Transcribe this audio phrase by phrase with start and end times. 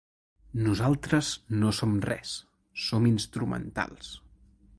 [0.67, 1.29] Nosaltres
[1.63, 2.33] no som res,
[2.87, 4.15] som instrumentals.